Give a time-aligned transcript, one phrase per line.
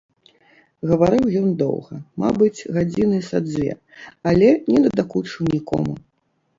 [0.91, 1.95] Гаварыў ён доўга,
[2.25, 3.71] мабыць, гадзіны са дзве,
[4.35, 5.93] але не надакучыў нікому.